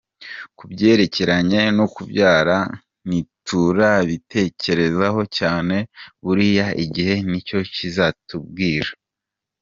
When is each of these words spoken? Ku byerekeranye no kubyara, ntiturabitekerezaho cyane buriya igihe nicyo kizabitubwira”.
Ku 0.57 0.63
byerekeranye 0.71 1.61
no 1.77 1.85
kubyara, 1.95 2.57
ntiturabitekerezaho 3.07 5.21
cyane 5.37 5.75
buriya 6.23 6.67
igihe 6.83 7.13
nicyo 7.29 7.59
kizabitubwira”. 7.73 8.91